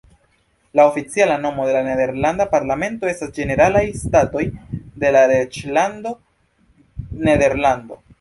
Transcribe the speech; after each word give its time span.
La 0.77 0.85
oficiala 0.91 1.35
nomo 1.41 1.67
de 1.67 1.73
la 1.75 1.83
nederlanda 1.87 2.47
parlamento 2.53 3.11
estas 3.11 3.33
"Ĝeneralaj 3.35 3.83
Statoj 4.05 4.41
de 5.05 5.13
la 5.17 5.21
Reĝlando 5.33 6.15
Nederlando". 7.29 8.01